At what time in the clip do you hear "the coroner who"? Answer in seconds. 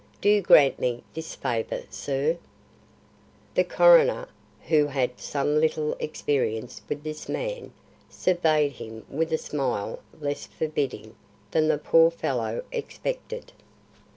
3.53-4.87